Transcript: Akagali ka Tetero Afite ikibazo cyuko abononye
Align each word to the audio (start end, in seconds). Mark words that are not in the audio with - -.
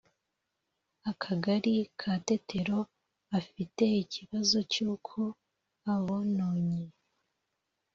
Akagali 1.11 1.75
ka 1.99 2.13
Tetero 2.27 2.79
Afite 3.39 3.83
ikibazo 4.03 4.57
cyuko 4.71 5.17
abononye 5.93 6.85